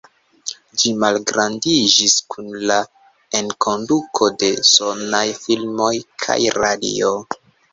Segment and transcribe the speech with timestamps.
[0.83, 2.79] Ĝi malgrandiĝis kun la
[3.41, 7.17] enkonduko de sonaj filmoj kaj radio.